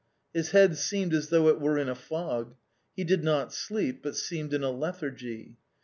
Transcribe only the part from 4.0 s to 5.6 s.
but seemed in a lethargy.